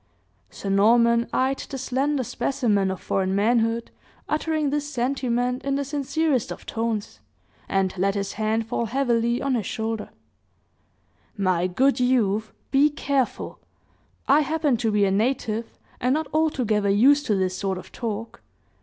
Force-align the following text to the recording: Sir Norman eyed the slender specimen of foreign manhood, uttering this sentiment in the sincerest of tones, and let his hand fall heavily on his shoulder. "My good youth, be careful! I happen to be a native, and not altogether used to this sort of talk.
Sir 0.49 0.69
Norman 0.71 1.27
eyed 1.31 1.59
the 1.59 1.77
slender 1.77 2.23
specimen 2.23 2.89
of 2.89 2.99
foreign 2.99 3.35
manhood, 3.35 3.91
uttering 4.27 4.71
this 4.71 4.91
sentiment 4.91 5.63
in 5.63 5.75
the 5.75 5.85
sincerest 5.85 6.51
of 6.51 6.65
tones, 6.65 7.19
and 7.69 7.95
let 7.99 8.15
his 8.15 8.33
hand 8.33 8.65
fall 8.65 8.87
heavily 8.87 9.43
on 9.43 9.53
his 9.53 9.67
shoulder. 9.67 10.09
"My 11.37 11.67
good 11.67 11.99
youth, 11.99 12.51
be 12.71 12.89
careful! 12.89 13.59
I 14.27 14.39
happen 14.39 14.75
to 14.77 14.91
be 14.91 15.05
a 15.05 15.11
native, 15.11 15.77
and 15.99 16.15
not 16.15 16.25
altogether 16.33 16.89
used 16.89 17.27
to 17.27 17.35
this 17.35 17.55
sort 17.55 17.77
of 17.77 17.91
talk. 17.91 18.41